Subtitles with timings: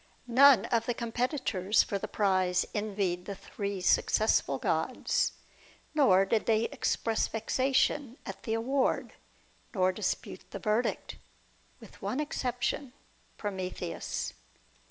[0.25, 5.33] None of the competitors for the prize envied the three successful gods;
[5.93, 9.13] nor did they express vexation at the award,
[9.75, 11.17] nor dispute the verdict—
[11.79, 12.93] with one exception,
[13.37, 14.33] Prometheus.